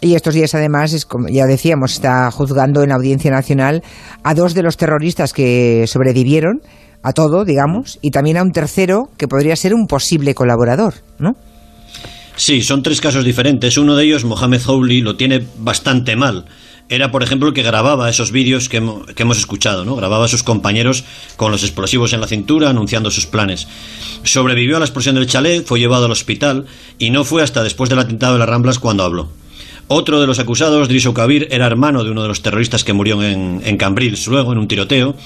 Y 0.00 0.14
estos 0.14 0.34
días, 0.34 0.54
además, 0.54 0.92
es, 0.92 1.04
como 1.04 1.28
ya 1.28 1.46
decíamos, 1.46 1.92
está 1.92 2.30
juzgando 2.30 2.82
en 2.82 2.92
Audiencia 2.92 3.32
Nacional 3.32 3.82
a 4.22 4.34
dos 4.34 4.54
de 4.54 4.62
los 4.62 4.76
terroristas 4.76 5.32
que 5.32 5.86
sobrevivieron 5.88 6.60
a 7.02 7.12
todo, 7.12 7.44
digamos, 7.44 7.98
y 8.00 8.10
también 8.10 8.36
a 8.36 8.42
un 8.42 8.52
tercero 8.52 9.08
que 9.16 9.28
podría 9.28 9.56
ser 9.56 9.74
un 9.74 9.86
posible 9.86 10.34
colaborador, 10.34 10.94
¿no? 11.18 11.32
Sí, 12.38 12.62
son 12.62 12.84
tres 12.84 13.00
casos 13.00 13.24
diferentes. 13.24 13.76
Uno 13.78 13.96
de 13.96 14.04
ellos, 14.04 14.24
Mohamed 14.24 14.62
Howley, 14.64 15.00
lo 15.00 15.16
tiene 15.16 15.44
bastante 15.58 16.14
mal. 16.14 16.44
Era, 16.88 17.10
por 17.10 17.24
ejemplo, 17.24 17.48
el 17.48 17.54
que 17.54 17.64
grababa 17.64 18.08
esos 18.08 18.30
vídeos 18.30 18.68
que, 18.68 18.80
que, 19.16 19.24
hemos 19.24 19.38
escuchado, 19.38 19.84
¿no? 19.84 19.96
Grababa 19.96 20.26
a 20.26 20.28
sus 20.28 20.44
compañeros 20.44 21.02
con 21.36 21.50
los 21.50 21.64
explosivos 21.64 22.12
en 22.12 22.20
la 22.20 22.28
cintura, 22.28 22.70
anunciando 22.70 23.10
sus 23.10 23.26
planes. 23.26 23.66
Sobrevivió 24.22 24.76
a 24.76 24.78
la 24.78 24.84
explosión 24.84 25.16
del 25.16 25.26
chalet, 25.26 25.66
fue 25.66 25.80
llevado 25.80 26.04
al 26.04 26.12
hospital 26.12 26.66
y 26.96 27.10
no 27.10 27.24
fue 27.24 27.42
hasta 27.42 27.64
después 27.64 27.90
del 27.90 27.98
atentado 27.98 28.34
de 28.34 28.38
las 28.38 28.48
Ramblas 28.48 28.78
cuando 28.78 29.02
habló. 29.02 29.28
Otro 29.88 30.20
de 30.20 30.28
los 30.28 30.38
acusados, 30.38 30.88
Driso 30.88 31.12
Kabir, 31.12 31.48
era 31.50 31.66
hermano 31.66 32.04
de 32.04 32.12
uno 32.12 32.22
de 32.22 32.28
los 32.28 32.40
terroristas 32.40 32.84
que 32.84 32.92
murió 32.92 33.20
en, 33.20 33.62
en 33.64 33.76
Cambrils, 33.78 34.28
luego 34.28 34.52
en 34.52 34.58
un 34.58 34.68
tiroteo. 34.68 35.16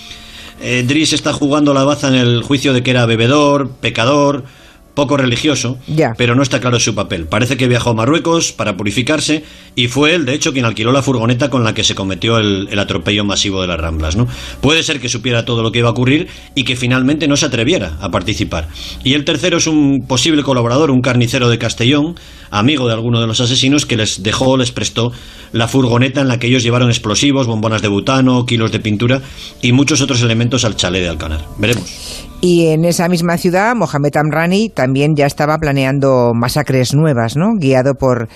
Eh, 0.63 0.83
Driss 0.87 1.13
está 1.13 1.35
jugando 1.35 1.75
la 1.75 1.85
baza 1.85 2.09
en 2.09 2.15
el 2.15 2.43
juicio 2.43 2.73
de 2.73 2.83
que 2.83 2.93
era 2.93 3.05
bebedor, 3.05 3.71
pecador, 3.81 4.45
poco 4.95 5.17
religioso, 5.17 5.79
pero 6.19 6.35
no 6.35 6.43
está 6.43 6.61
claro 6.61 6.79
su 6.79 6.95
papel. 6.95 7.27
Parece 7.27 7.57
que 7.57 7.69
viajó 7.69 7.91
a 7.91 7.95
Marruecos 7.95 8.53
para 8.53 8.77
purificarse 8.77 9.45
y 9.75 9.89
fue 9.89 10.15
él, 10.15 10.27
de 10.27 10.35
hecho, 10.35 10.53
quien 10.53 10.65
alquiló 10.65 10.93
la 10.93 11.03
furgoneta 11.03 11.49
con 11.49 11.65
la 11.65 11.75
que 11.75 11.85
se 11.85 11.95
cometió 11.95 12.39
el, 12.39 12.79
atropello 12.79 13.25
masivo 13.25 13.61
de 13.61 13.69
las 13.69 13.81
Ramblas. 13.81 14.17
¿no? 14.17 14.27
Puede 14.61 14.83
ser 14.83 15.01
que 15.01 15.09
supiera 15.09 15.45
todo 15.45 15.63
lo 15.63 15.73
que 15.73 15.79
iba 15.79 15.89
a 15.89 15.93
ocurrir 15.93 16.29
y 16.55 16.65
que 16.65 16.77
finalmente 16.77 17.29
no 17.29 17.37
se 17.37 17.47
atreviera 17.47 17.97
a 18.01 18.11
participar. 18.11 18.69
Y 19.05 19.15
el 19.15 19.25
tercero 19.25 19.59
es 19.59 19.67
un 19.67 20.05
posible 20.07 20.43
colaborador, 20.43 20.91
un 20.91 21.01
carnicero 21.01 21.49
de 21.49 21.59
Castellón, 21.59 22.17
amigo 22.51 22.87
de 22.87 22.95
alguno 22.95 23.21
de 23.21 23.27
los 23.27 23.41
asesinos, 23.41 23.87
que 23.87 23.97
les 23.97 24.23
dejó, 24.23 24.57
les 24.57 24.73
prestó 24.73 25.13
la 25.53 25.69
furgoneta 25.69 26.21
en 26.21 26.29
la 26.29 26.39
que 26.39 26.49
ellos 26.49 26.63
llevaron 26.63 26.91
explosivos, 26.91 27.47
bombonas 27.47 27.83
de 27.83 27.89
butano, 27.89 28.45
kilos 28.47 28.73
de 28.73 28.81
pintura 28.81 29.23
y 29.63 29.73
muchos 29.73 30.01
otros 30.01 30.23
elementos 30.23 30.65
al 30.65 30.77
chalet 30.77 31.03
de 31.03 31.09
Alcanar. 31.09 31.47
Veremos. 31.59 32.32
Y 32.45 32.67
en 32.67 32.85
esa 32.85 33.09
misma 33.09 33.39
ciudad, 33.39 33.77
Mohamed 33.77 34.17
Amrani 34.17 34.69
también 34.69 35.15
ya 35.15 35.27
estaba 35.27 35.59
planeando 35.59 36.33
masacres 36.35 36.93
nuevas, 36.93 37.37
¿no? 37.37 37.55
Guiado 37.57 37.95
por 37.95 38.29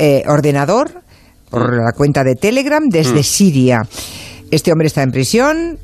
eh, 0.00 0.24
ordenador, 0.26 0.90
por 1.50 1.72
mm. 1.72 1.84
la 1.84 1.92
cuenta 1.92 2.24
de 2.24 2.34
Telegram 2.34 2.82
desde 2.88 3.20
mm. 3.20 3.22
Siria. 3.22 3.82
Este 4.50 4.72
hombre 4.72 4.88
está 4.88 5.04
en 5.04 5.12
prisión, 5.12 5.78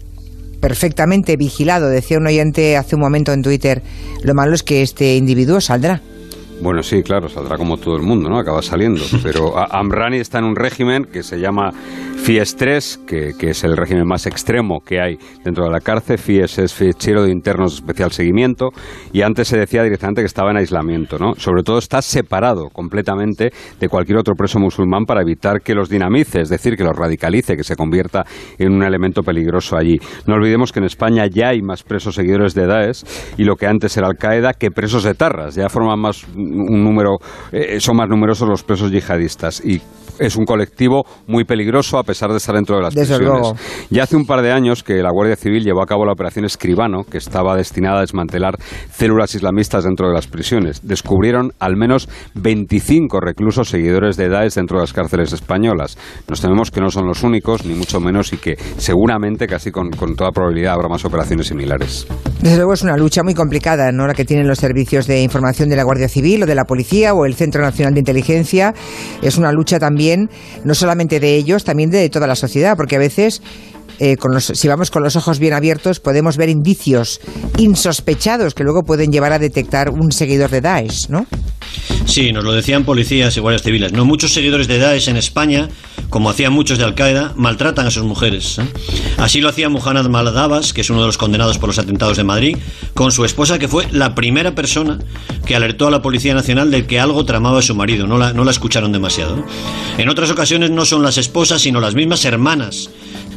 perfectamente 0.60 1.36
vigilado. 1.36 1.88
Decía 1.88 2.18
un 2.18 2.26
oyente 2.26 2.76
hace 2.76 2.96
un 2.96 3.02
momento 3.02 3.32
en 3.32 3.42
Twitter, 3.42 3.82
lo 4.24 4.34
malo 4.34 4.54
es 4.54 4.64
que 4.64 4.82
este 4.82 5.14
individuo 5.14 5.60
saldrá. 5.60 6.00
Bueno, 6.60 6.82
sí, 6.82 7.04
claro, 7.04 7.28
saldrá 7.28 7.56
como 7.56 7.76
todo 7.78 7.94
el 7.94 8.02
mundo, 8.02 8.28
¿no? 8.28 8.38
Acaba 8.38 8.62
saliendo. 8.62 9.02
Pero 9.22 9.56
Amrani 9.56 10.18
está 10.18 10.38
en 10.38 10.44
un 10.44 10.56
régimen 10.56 11.04
que 11.04 11.22
se 11.22 11.38
llama 11.38 11.70
FIES 12.22 12.56
3, 12.56 13.00
que, 13.06 13.34
es 13.40 13.64
el 13.64 13.76
régimen 13.76 14.06
más 14.06 14.26
extremo 14.26 14.80
que 14.80 15.00
hay 15.00 15.18
dentro 15.42 15.64
de 15.64 15.70
la 15.70 15.80
cárcel. 15.80 16.18
FIES 16.18 16.58
es 16.58 16.74
fichero 16.74 17.24
de 17.24 17.32
internos 17.32 17.72
de 17.72 17.76
especial 17.76 18.12
seguimiento 18.12 18.68
y 19.12 19.22
antes 19.22 19.48
se 19.48 19.58
decía 19.58 19.82
directamente 19.82 20.20
que 20.20 20.26
estaba 20.26 20.50
en 20.50 20.58
aislamiento, 20.58 21.18
¿no? 21.18 21.34
Sobre 21.36 21.62
todo 21.62 21.78
está 21.78 22.02
separado 22.02 22.68
completamente 22.68 23.50
de 23.80 23.88
cualquier 23.88 24.18
otro 24.18 24.34
preso 24.34 24.60
musulmán 24.60 25.06
para 25.06 25.22
evitar 25.22 25.62
que 25.62 25.74
los 25.74 25.88
dinamice, 25.88 26.42
es 26.42 26.50
decir, 26.50 26.76
que 26.76 26.84
los 26.84 26.96
radicalice, 26.96 27.56
que 27.56 27.64
se 27.64 27.74
convierta 27.74 28.24
en 28.58 28.72
un 28.72 28.84
elemento 28.84 29.22
peligroso 29.22 29.76
allí. 29.76 29.98
No 30.26 30.34
olvidemos 30.34 30.72
que 30.72 30.80
en 30.80 30.84
España 30.84 31.24
ya 31.26 31.48
hay 31.48 31.62
más 31.62 31.82
presos 31.82 32.14
seguidores 32.14 32.54
de 32.54 32.66
Daesh 32.66 33.02
y 33.38 33.44
lo 33.44 33.56
que 33.56 33.66
antes 33.66 33.96
era 33.96 34.06
Al-Qaeda 34.06 34.52
que 34.52 34.70
presos 34.70 35.04
de 35.04 35.14
Tarras. 35.14 35.54
Ya 35.54 35.70
forman 35.70 35.98
más 35.98 36.24
un 36.36 36.84
número, 36.84 37.16
eh, 37.50 37.80
son 37.80 37.96
más 37.96 38.08
numerosos 38.08 38.48
los 38.48 38.62
presos 38.62 38.92
yihadistas 38.92 39.64
y 39.64 39.80
es 40.20 40.36
un 40.36 40.44
colectivo 40.44 41.04
muy 41.26 41.44
peligroso 41.44 41.98
a 41.98 42.04
pesar 42.11 42.31
de 42.31 42.38
estar 42.38 42.57
dentro 42.57 42.76
de 42.76 42.83
las 42.83 42.93
prisiones. 42.93 43.52
Ya 43.88 44.02
hace 44.02 44.17
un 44.17 44.26
par 44.26 44.43
de 44.43 44.50
años 44.50 44.83
que 44.83 44.95
la 44.95 45.12
Guardia 45.12 45.37
Civil 45.37 45.62
llevó 45.62 45.81
a 45.81 45.87
cabo 45.87 46.05
la 46.05 46.12
operación 46.12 46.45
Escribano, 46.45 47.05
que 47.05 47.19
estaba 47.19 47.55
destinada 47.55 47.99
a 47.99 48.00
desmantelar 48.00 48.57
células 48.90 49.33
islamistas 49.37 49.85
dentro 49.85 50.09
de 50.09 50.14
las 50.14 50.26
prisiones. 50.26 50.81
Descubrieron 50.83 51.52
al 51.61 51.76
menos 51.76 52.09
25 52.35 53.21
reclusos 53.21 53.69
seguidores 53.69 54.17
de 54.17 54.29
Daesh 54.29 54.55
dentro 54.55 54.79
de 54.79 54.83
las 54.83 54.93
cárceles 54.93 55.33
españolas. 55.33 55.97
Nos 56.29 56.40
tememos 56.40 56.73
que 56.73 56.81
no 56.81 56.90
son 56.90 57.07
los 57.07 57.23
únicos, 57.23 57.64
ni 57.64 57.75
mucho 57.75 58.00
menos, 58.00 58.33
y 58.33 58.38
que 58.38 58.57
seguramente, 58.76 59.47
casi 59.47 59.71
con, 59.71 59.90
con 59.90 60.17
toda 60.17 60.33
probabilidad, 60.33 60.75
habrá 60.75 60.88
más 60.88 61.05
operaciones 61.05 61.47
similares. 61.47 62.09
Desde 62.43 62.57
luego 62.57 62.73
es 62.73 62.83
una 62.83 62.97
lucha 62.97 63.23
muy 63.23 63.35
complicada, 63.35 63.93
¿no? 63.93 64.09
La 64.09 64.14
que 64.14 64.25
tienen 64.25 64.49
los 64.49 64.59
servicios 64.59 65.07
de 65.07 65.23
información 65.23 65.69
de 65.69 65.76
la 65.76 65.85
Guardia 65.85 66.09
Civil 66.09 66.43
o 66.43 66.47
de 66.47 66.55
la 66.57 66.64
Policía 66.64 67.14
o 67.14 67.25
el 67.25 67.35
Centro 67.35 67.62
Nacional 67.62 67.95
de 67.95 68.00
Inteligencia. 68.00 68.75
Es 69.23 69.38
una 69.38 69.52
lucha 69.52 69.79
también, 69.79 70.29
no 70.64 70.75
solamente 70.75 71.21
de 71.21 71.37
ellos, 71.37 71.64
también 71.64 71.90
de 71.90 72.00
toda 72.09 72.26
la 72.26 72.37
sociedad, 72.37 72.76
porque 72.76 72.97
a 72.97 72.99
veces 72.99 73.42
eh, 73.99 74.16
si 74.38 74.66
vamos 74.66 74.90
con 74.90 75.02
los 75.02 75.16
ojos 75.16 75.38
bien 75.38 75.52
abiertos, 75.52 76.00
podemos 76.00 76.38
ver 76.38 76.49
indicios 76.49 77.21
insospechados 77.59 78.54
que 78.54 78.64
luego 78.64 78.83
pueden 78.83 79.12
llevar 79.12 79.33
a 79.33 79.38
detectar 79.38 79.90
un 79.90 80.11
seguidor 80.11 80.49
de 80.50 80.62
Daesh, 80.62 81.09
¿no? 81.11 81.26
Sí, 82.06 82.32
nos 82.32 82.44
lo 82.44 82.52
decían 82.52 82.84
policías 82.84 83.36
y 83.36 83.40
guardias 83.40 83.62
civiles. 83.62 83.92
No 83.92 84.04
muchos 84.04 84.32
seguidores 84.32 84.68
de 84.68 84.78
Daesh 84.78 85.08
en 85.08 85.16
España, 85.16 85.68
como 86.08 86.28
hacían 86.30 86.52
muchos 86.52 86.78
de 86.78 86.84
Al 86.84 86.94
Qaeda, 86.94 87.32
maltratan 87.36 87.86
a 87.86 87.90
sus 87.90 88.02
mujeres. 88.04 88.58
¿eh? 88.58 88.66
Así 89.18 89.40
lo 89.40 89.48
hacía 89.48 89.68
Muhammad 89.68 90.06
Maladabas, 90.06 90.72
que 90.72 90.80
es 90.80 90.90
uno 90.90 91.00
de 91.00 91.06
los 91.06 91.18
condenados 91.18 91.58
por 91.58 91.68
los 91.68 91.78
atentados 91.78 92.16
de 92.16 92.24
Madrid, 92.24 92.56
con 92.94 93.12
su 93.12 93.24
esposa, 93.24 93.58
que 93.58 93.68
fue 93.68 93.86
la 93.92 94.14
primera 94.14 94.54
persona 94.54 94.98
que 95.46 95.54
alertó 95.54 95.86
a 95.86 95.90
la 95.90 96.02
Policía 96.02 96.34
Nacional 96.34 96.70
de 96.70 96.86
que 96.86 96.98
algo 96.98 97.24
tramaba 97.24 97.62
su 97.62 97.74
marido. 97.74 98.06
No 98.06 98.18
la, 98.18 98.32
no 98.32 98.44
la 98.44 98.50
escucharon 98.50 98.92
demasiado. 98.92 99.44
En 99.98 100.08
otras 100.08 100.30
ocasiones 100.30 100.70
no 100.70 100.84
son 100.84 101.02
las 101.02 101.18
esposas, 101.18 101.62
sino 101.62 101.80
las 101.80 101.94
mismas 101.94 102.24
hermanas 102.24 102.90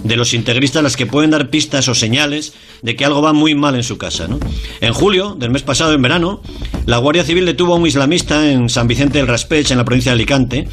de 0.04 0.16
los 0.18 0.34
integristas 0.34 0.84
las 0.84 0.98
que 0.98 1.06
pueden 1.06 1.32
dar 1.32 1.50
pistas 1.50 1.88
o 1.88 1.96
señales 1.96 2.54
de 2.82 2.96
que 2.96 3.06
algo 3.06 3.22
va 3.22 3.34
muy 3.34 3.56
mal 3.56 3.76
en 3.76 3.84
su 3.84 3.98
casa. 3.98 4.28
En 4.82 4.94
julio 4.94 5.36
del 5.38 5.52
mes 5.52 5.64
pasado, 5.64 5.94
en 5.94 6.02
verano, 6.02 6.42
la 6.86 6.98
Guardia 6.98 7.24
Civil 7.24 7.46
detuvo 7.46 7.74
a 7.74 7.78
un 7.78 7.88
islamista 7.88 8.52
en 8.52 8.70
San 8.70 8.88
Vicente 8.88 9.18
del 9.18 9.28
Raspech, 9.28 9.72
en 9.72 9.78
la 9.78 9.86
provincia 9.86 10.12
de 10.12 10.16
Alicante, 10.16 10.68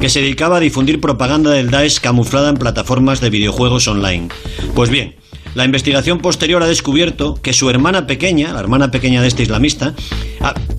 que 0.00 0.08
se 0.08 0.20
dedicaba 0.20 0.58
a 0.58 0.60
difundir 0.60 1.00
propaganda 1.00 1.50
del 1.50 1.70
Daesh 1.70 2.00
camuflada 2.00 2.50
en 2.50 2.56
plataformas 2.56 3.20
de 3.20 3.30
videojuegos 3.30 3.88
online. 3.88 4.28
Pues 4.74 4.90
bien, 4.90 5.16
la 5.54 5.64
investigación 5.64 6.18
posterior 6.18 6.62
ha 6.62 6.66
descubierto 6.66 7.40
que 7.42 7.52
su 7.52 7.70
hermana 7.70 8.06
pequeña, 8.06 8.52
la 8.52 8.60
hermana 8.60 8.90
pequeña 8.90 9.22
de 9.22 9.28
este 9.28 9.42
islamista, 9.42 9.94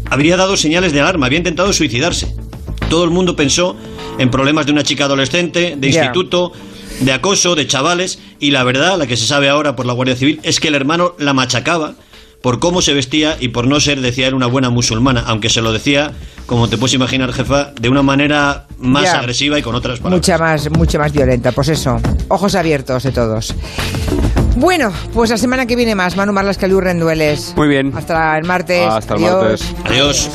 habría 0.06 0.38
dado 0.38 0.56
señales 0.56 0.94
de 0.94 1.02
alarma, 1.02 1.26
había 1.26 1.40
intentado 1.40 1.74
suicidarse. 1.74 2.36
Todo 2.90 3.04
el 3.04 3.10
mundo 3.10 3.36
pensó 3.36 3.76
en 4.20 4.30
problemas 4.30 4.66
de 4.66 4.72
una 4.72 4.84
chica 4.84 5.06
adolescente, 5.06 5.76
de 5.78 5.88
instituto, 5.88 6.54
de 7.00 7.12
acoso 7.13 7.56
de 7.56 7.68
chavales 7.68 8.20
y 8.39 8.51
la 8.51 8.63
verdad, 8.63 8.98
la 8.98 9.08
que 9.08 9.18
se 9.18 9.25
sabe 9.25 9.50
ahora 9.50 9.75
por 9.75 9.86
la 9.86 9.94
Guardia 9.94 10.16
Civil, 10.16 10.39
es 10.44 10.60
que 10.60 10.68
el 10.70 10.75
hermano 10.75 11.13
la 11.20 11.34
machacaba 11.34 11.94
por 12.42 12.60
cómo 12.60 12.82
se 12.82 12.94
vestía 12.94 13.36
y 13.39 13.50
por 13.50 13.68
no 13.68 13.80
ser, 13.80 14.00
decía 14.01 14.27
él, 14.27 14.34
una 14.34 14.46
buena 14.46 14.70
musulmana, 14.70 15.24
aunque 15.27 15.50
se 15.50 15.62
lo 15.62 15.74
decía, 15.74 16.12
como 16.46 16.70
te 16.70 16.77
puedes 16.77 16.94
imaginar, 16.94 17.34
jefa, 17.34 17.72
de 17.80 17.89
una 17.89 18.04
manera 18.04 18.68
más 18.77 19.04
Ya. 19.04 19.20
agresiva 19.20 19.58
y 19.60 19.62
con 19.63 19.75
otras 19.75 20.00
palabras. 20.00 20.20
Mucha 20.20 20.38
más, 20.38 20.70
mucho 20.72 21.00
más 21.00 21.12
violenta. 21.12 21.51
Pues 21.51 21.70
eso, 21.70 22.00
ojos 22.30 22.56
abiertos 22.56 23.04
de 23.04 23.12
todos. 23.12 23.54
Bueno, 24.56 24.92
pues 25.13 25.30
la 25.30 25.38
semana 25.38 25.66
que 25.66 25.75
viene 25.75 25.94
más, 25.94 26.16
Manu 26.16 26.32
Marlas 26.32 26.58
Caliu 26.58 26.80
Rendueles. 26.80 27.54
Muy 27.56 27.68
bien. 27.68 27.92
Hasta 27.96 28.38
el 28.38 28.46
martes. 28.46 28.88
Hasta 28.88 29.16
el 29.16 29.24
Adiós. 29.25 29.42
martes. 29.44 29.75
Adiós. 29.86 30.30